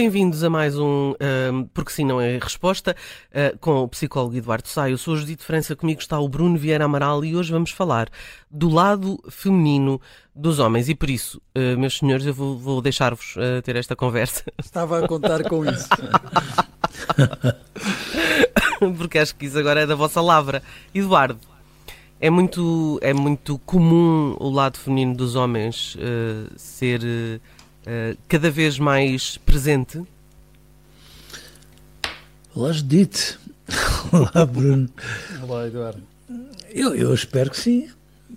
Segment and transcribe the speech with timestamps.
[0.00, 2.96] Bem-vindos a mais um um, Porque Sim Não é Resposta
[3.32, 4.88] uh, com o psicólogo Eduardo Sá.
[4.88, 8.08] Eu sou o Judito França, comigo está o Bruno Vieira Amaral e hoje vamos falar
[8.50, 10.00] do lado feminino
[10.34, 13.94] dos homens e por isso, uh, meus senhores, eu vou, vou deixar-vos uh, ter esta
[13.94, 14.42] conversa.
[14.58, 15.90] Estava a contar com isso.
[18.96, 20.62] Porque acho que isso agora é da vossa lavra.
[20.94, 21.40] Eduardo,
[22.18, 25.94] é muito, é muito comum o lado feminino dos homens
[26.56, 27.02] ser
[27.90, 30.02] uh, cada vez mais presente?
[32.54, 33.38] Olá, Judite.
[34.12, 34.88] Olá, Bruno.
[35.42, 36.02] Olá, Eduardo.
[36.70, 37.90] Eu, eu espero que sim.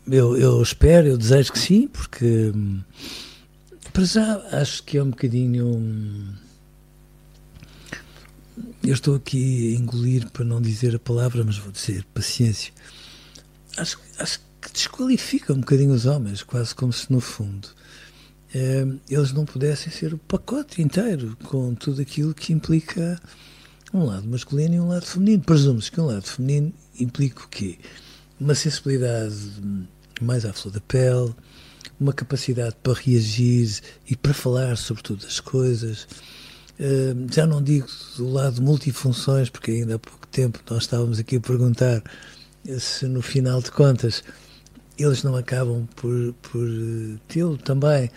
[0.07, 2.81] Eu, eu espero, eu desejo que sim, porque hum,
[3.91, 5.67] para já acho que é um bocadinho.
[5.67, 6.33] Hum,
[8.83, 12.73] eu estou aqui a engolir para não dizer a palavra, mas vou dizer paciência.
[13.77, 18.12] Acho, acho que desqualifica um bocadinho os homens, quase como se no fundo eh,
[19.09, 23.19] eles não pudessem ser o pacote inteiro com tudo aquilo que implica
[23.93, 25.43] um lado masculino e um lado feminino.
[25.43, 27.77] Presume-se que um lado feminino implica o quê?
[28.39, 29.35] Uma sensibilidade
[30.21, 31.33] mais à flor da pele,
[31.99, 36.07] uma capacidade para reagir e para falar sobre todas as coisas.
[36.79, 37.87] Uh, já não digo
[38.17, 42.03] do lado multifunções, porque ainda há pouco tempo nós estávamos aqui a perguntar
[42.79, 44.23] se no final de contas
[44.97, 48.09] eles não acabam por, por uh, tê-lo também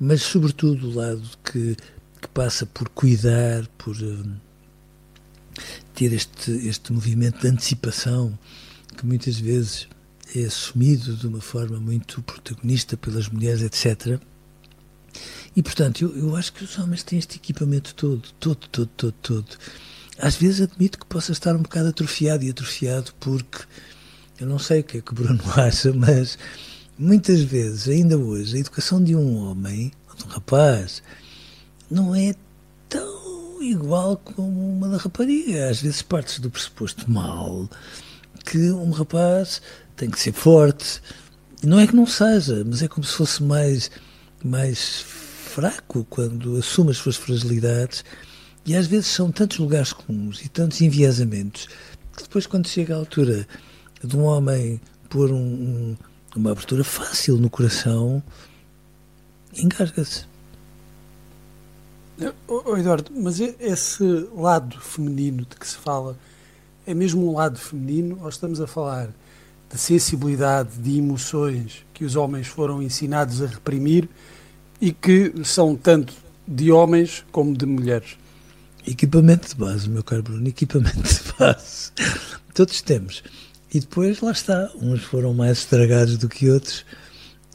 [0.00, 1.76] mas sobretudo o lado que,
[2.20, 4.36] que passa por cuidar, por uh,
[5.94, 8.38] ter este, este movimento de antecipação
[8.96, 9.88] que muitas vezes
[10.34, 14.20] é assumido de uma forma muito protagonista pelas mulheres, etc.
[15.54, 19.14] E, portanto, eu, eu acho que os homens têm este equipamento todo, todo, todo, todo,
[19.22, 19.56] todo.
[20.18, 23.58] Às vezes admito que possa estar um bocado atrofiado e atrofiado porque
[24.38, 26.38] eu não sei o que é que o Bruno acha, mas
[26.98, 31.02] muitas vezes, ainda hoje, a educação de um homem, de um rapaz,
[31.90, 32.34] não é
[32.88, 35.68] tão igual como uma da rapariga.
[35.68, 37.68] Às vezes partes do pressuposto mal
[38.44, 39.60] que um rapaz
[39.96, 41.00] tem que ser forte.
[41.62, 43.90] Não é que não seja, mas é como se fosse mais,
[44.44, 48.04] mais fraco quando assume as suas fragilidades.
[48.64, 51.68] E às vezes são tantos lugares comuns e tantos enviesamentos
[52.16, 53.46] que depois, quando chega a altura
[54.02, 55.96] de um homem pôr um, um
[56.38, 58.22] uma abertura fácil no coração,
[59.54, 60.24] engasga-se.
[62.48, 64.02] Oh, Eduardo, mas esse
[64.34, 66.16] lado feminino de que se fala
[66.86, 69.08] é mesmo um lado feminino ou estamos a falar
[69.70, 74.08] de sensibilidade, de emoções que os homens foram ensinados a reprimir
[74.80, 76.14] e que são tanto
[76.46, 78.16] de homens como de mulheres?
[78.86, 81.90] Equipamento de base, meu caro Bruno, equipamento de base.
[82.54, 83.22] Todos temos.
[83.72, 86.84] E depois, lá está, uns foram mais estragados do que outros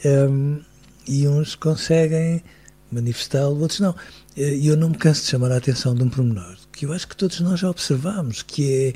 [0.05, 0.59] um,
[1.07, 2.43] e uns conseguem
[2.91, 3.95] manifestá-lo, outros não.
[4.35, 7.07] E eu não me canso de chamar a atenção de um pormenor que eu acho
[7.07, 8.95] que todos nós já observamos, que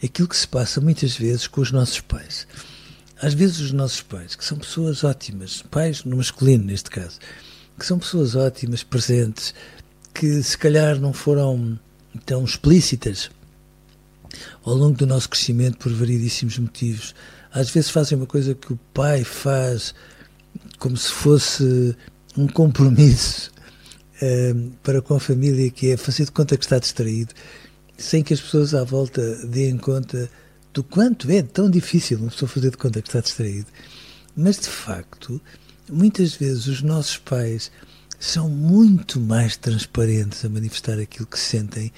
[0.00, 2.46] é aquilo que se passa muitas vezes com os nossos pais.
[3.20, 7.18] Às vezes os nossos pais, que são pessoas ótimas, pais no masculino neste caso,
[7.76, 9.52] que são pessoas ótimas, presentes,
[10.14, 11.76] que se calhar não foram
[12.24, 13.30] tão explícitas
[14.64, 17.14] ao longo do nosso crescimento por variedíssimos motivos.
[17.52, 19.94] Às vezes fazem uma coisa que o pai faz
[20.78, 21.96] como se fosse
[22.36, 23.50] um compromisso
[24.20, 27.32] uh, para com a família, que é fazer de conta que está distraído,
[27.96, 30.28] sem que as pessoas à volta deem conta
[30.72, 33.66] do quanto é tão difícil uma pessoa fazer de conta que está distraído.
[34.36, 35.40] Mas, de facto,
[35.90, 37.70] muitas vezes os nossos pais
[38.18, 41.92] são muito mais transparentes a manifestar aquilo que sentem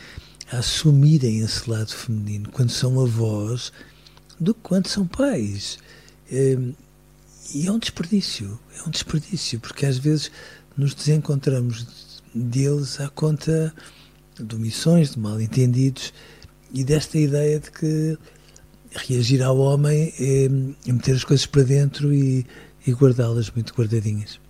[0.51, 3.73] a assumirem esse lado feminino quando são avós
[4.39, 5.79] do que quando são pais.
[6.31, 6.73] Ehm,
[7.55, 10.31] e é um desperdício, é um desperdício, porque às vezes
[10.77, 13.73] nos desencontramos deles à conta
[14.39, 16.13] de omissões, de mal-entendidos
[16.73, 18.19] e desta ideia de que
[18.91, 22.47] reagir ao homem é, é meter as coisas para dentro e,
[22.87, 24.41] e guardá-las muito guardadinhas.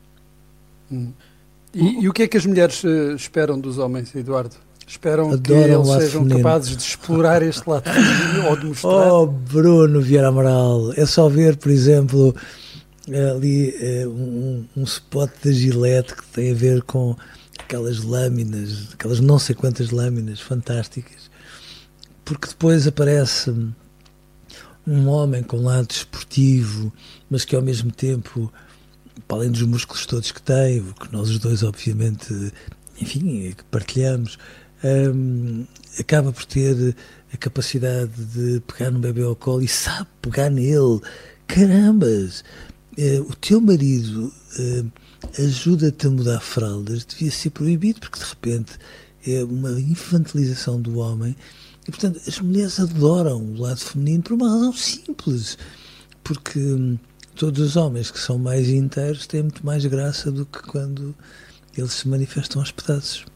[0.90, 1.12] Hum.
[1.74, 4.56] E, e, o que é que as mulheres uh, esperam dos homens, Eduardo?
[4.86, 6.36] Esperam Adoram que eles sejam feminino.
[6.42, 9.12] capazes de explorar este lado feminino ou de mostrar?
[9.12, 12.34] Oh, Bruno Vieira Amaral, é só ver, por exemplo,
[13.08, 17.16] ali é, um, um spot da Gillette que tem a ver com
[17.58, 21.30] aquelas lâminas, aquelas não sei quantas lâminas fantásticas,
[22.24, 23.52] porque depois aparece
[24.86, 26.92] um homem com um lado esportivo,
[27.28, 28.52] mas que ao mesmo tempo,
[29.26, 32.52] para além dos músculos todos que tem, que nós os dois obviamente,
[33.00, 34.38] enfim, que partilhamos,
[34.84, 35.66] um,
[35.98, 36.94] acaba por ter
[37.32, 41.00] a capacidade de pegar no bebê ao colo e sabe pegar nele.
[41.46, 42.44] Carambas!
[42.98, 44.92] Uh, o teu marido uh,
[45.38, 48.72] ajuda-te a mudar fraldas, devia ser proibido, porque de repente
[49.26, 51.36] é uma infantilização do homem.
[51.86, 55.58] E portanto, as mulheres adoram o lado feminino por uma razão simples,
[56.24, 56.98] porque hum,
[57.34, 61.14] todos os homens que são mais inteiros têm muito mais graça do que quando
[61.76, 63.26] eles se manifestam aos pedaços.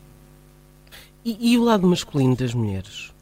[1.25, 3.13] E, e o lado masculino das mulheres?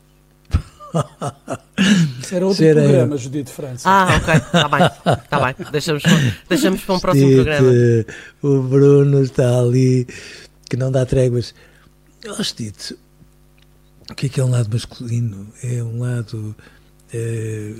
[2.21, 3.19] Isso era outro Será programa, eu.
[3.19, 3.89] Judite França.
[3.89, 4.87] Ah, ok, está bem,
[5.23, 5.67] está bem.
[5.71, 6.03] Deixamos,
[6.49, 7.71] deixamos para um próximo Judite, programa.
[8.43, 10.07] O Bruno está ali,
[10.69, 11.55] que não dá tréguas.
[12.27, 12.97] Oh, Judite,
[14.11, 15.49] o que é que é um lado masculino?
[15.63, 16.57] É um lado,
[17.13, 17.75] é,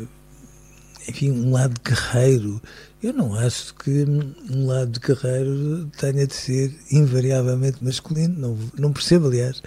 [1.09, 2.61] enfim, um lado guerreiro.
[3.03, 4.05] Eu não acho que
[4.51, 8.39] um lado de guerreiro tenha de ser invariavelmente masculino.
[8.39, 9.63] Não, não percebo, aliás,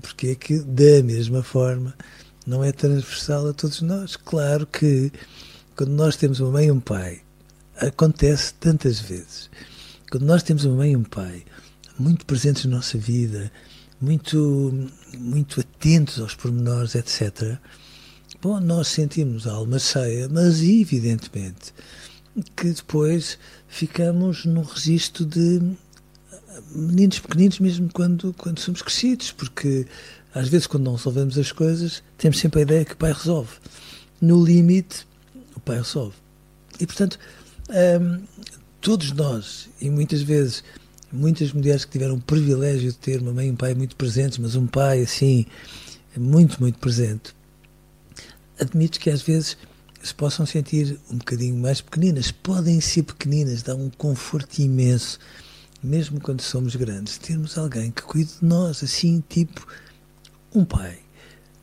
[0.00, 1.94] porque é que, da mesma forma,
[2.46, 4.16] não é transversal a todos nós.
[4.16, 5.12] Claro que
[5.76, 7.20] quando nós temos uma mãe e um pai,
[7.76, 9.50] acontece tantas vezes.
[10.10, 11.44] Quando nós temos uma mãe e um pai
[11.98, 13.50] muito presentes na nossa vida,
[14.00, 17.58] muito, muito atentos aos pormenores, etc.,
[18.40, 21.72] bom, nós sentimos a alma cheia, mas evidentemente
[22.54, 25.60] que depois ficamos num registro de
[26.70, 29.86] meninos pequeninos mesmo quando, quando somos crescidos, porque
[30.36, 33.52] às vezes, quando não resolvemos as coisas, temos sempre a ideia que o pai resolve.
[34.20, 35.06] No limite,
[35.54, 36.14] o pai resolve.
[36.78, 37.18] E, portanto,
[37.70, 38.22] hum,
[38.82, 40.62] todos nós, e muitas vezes,
[41.10, 44.36] muitas mulheres que tiveram o privilégio de ter uma mãe e um pai muito presentes,
[44.36, 45.46] mas um pai, assim,
[46.14, 47.34] muito, muito presente,
[48.60, 49.56] admito que às vezes
[50.02, 52.30] se possam sentir um bocadinho mais pequeninas.
[52.30, 55.18] Podem ser pequeninas, dá um conforto imenso,
[55.86, 59.66] mesmo quando somos grandes, termos alguém que cuide de nós, assim, tipo
[60.54, 60.98] um pai,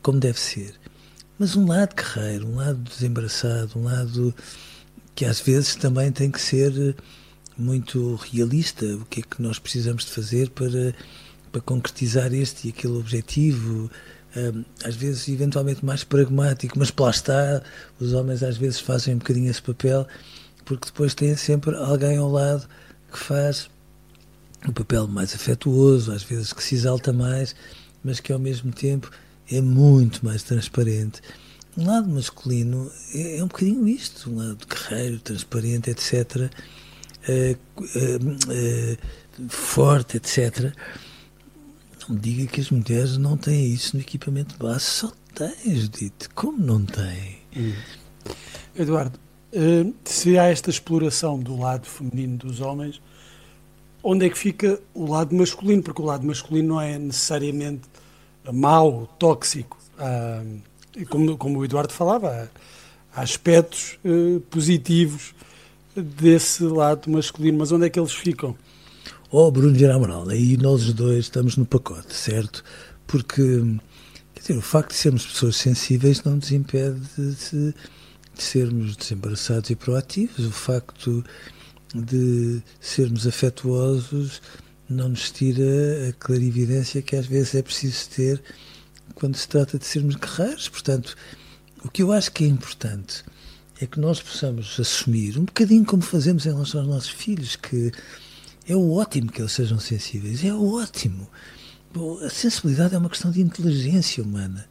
[0.02, 0.74] como deve ser,
[1.38, 4.34] mas um lado guerreiro, um lado desembaraçado, um lado
[5.14, 6.96] que às vezes também tem que ser
[7.56, 8.84] muito realista.
[8.96, 10.94] O que é que nós precisamos de fazer para,
[11.52, 13.90] para concretizar este e aquele objetivo?
[14.84, 17.62] às vezes, eventualmente, mais pragmático, mas lá está,
[18.00, 20.06] os homens às vezes fazem um bocadinho esse papel,
[20.64, 22.68] porque depois têm sempre alguém ao lado
[23.12, 23.70] que faz
[24.66, 27.54] o papel mais afetuoso, às vezes que se exalta mais
[28.04, 29.10] mas que ao mesmo tempo
[29.50, 31.22] é muito mais transparente.
[31.76, 36.50] Um lado masculino é, é um bocadinho isto, um lado guerreiro, transparente, etc.,
[37.26, 37.56] é,
[38.50, 38.98] é,
[39.48, 40.72] forte, etc.
[42.06, 46.28] Não me diga que as mulheres não têm isso no equipamento base, só têm, Judite.
[46.34, 47.38] Como não têm?
[47.56, 47.72] Hum.
[48.76, 49.18] Eduardo,
[49.52, 53.00] eh, se há esta exploração do lado feminino dos homens,
[54.04, 55.82] onde é que fica o lado masculino?
[55.82, 57.82] Porque o lado masculino não é necessariamente
[58.52, 59.78] mau, tóxico.
[59.98, 60.42] Ah,
[61.08, 62.48] como, como o Eduardo falava,
[63.12, 65.34] há, aspectos uh, positivos
[65.96, 68.56] desse lado masculino, mas onde é que eles ficam?
[69.30, 72.62] Oh, Bruno Vieira Amaral, aí nós dois estamos no pacote, certo?
[73.06, 73.62] Porque,
[74.34, 77.74] quer dizer, o facto de sermos pessoas sensíveis não nos impede de,
[78.34, 80.44] de sermos desembaraçados e proativos.
[80.44, 81.24] O facto
[81.94, 84.42] de sermos afetuosos
[84.88, 88.42] não nos tira a clarividência que às vezes é preciso ter
[89.14, 90.68] quando se trata de sermos guerreiros.
[90.68, 91.16] Portanto,
[91.84, 93.24] o que eu acho que é importante
[93.80, 97.92] é que nós possamos assumir, um bocadinho como fazemos em relação aos nossos filhos, que
[98.68, 101.28] é ótimo que eles sejam sensíveis, é ótimo.
[101.92, 104.66] Bom, a sensibilidade é uma questão de inteligência humana,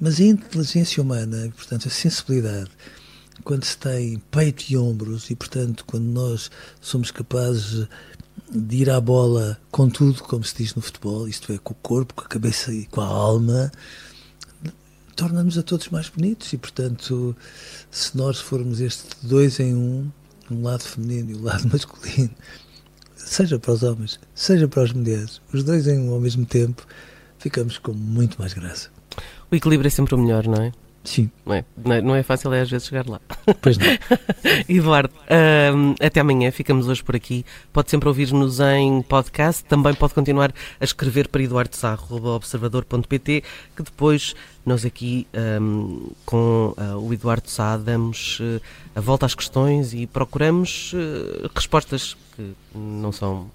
[0.00, 2.70] mas a inteligência humana, portanto, a sensibilidade,
[3.44, 7.86] quando se tem peito e ombros e, portanto, quando nós somos capazes
[8.50, 11.76] de ir à bola com tudo, como se diz no futebol, isto é, com o
[11.76, 13.72] corpo, com a cabeça e com a alma,
[15.16, 17.34] torna-nos a todos mais bonitos e, portanto,
[17.90, 20.10] se nós formos este dois em um,
[20.50, 22.30] um lado feminino e o um lado masculino,
[23.16, 26.86] seja para os homens, seja para as mulheres, os dois em um ao mesmo tempo,
[27.38, 28.90] ficamos com muito mais graça.
[29.50, 30.72] O equilíbrio é sempre o melhor, não é?
[31.04, 31.30] Sim.
[31.44, 33.20] Não é, não é, não é fácil, é às vezes chegar lá.
[33.60, 33.86] Pois não.
[34.68, 35.12] Eduardo,
[35.74, 37.44] hum, até amanhã, ficamos hoje por aqui.
[37.72, 43.42] Pode sempre ouvir-nos em podcast, também pode continuar a escrever para eduardosá.observador.pt,
[43.76, 45.26] que depois nós aqui
[45.60, 48.60] hum, com uh, o Eduardo Sá damos uh,
[48.94, 53.50] a volta às questões e procuramos uh, respostas que não são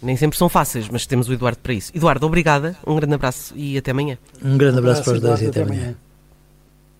[0.00, 1.90] nem sempre são fáceis, mas temos o Eduardo para isso.
[1.92, 4.16] Eduardo, obrigada, um grande abraço e até amanhã.
[4.44, 5.96] Um grande abraço, para os dois e até amanhã.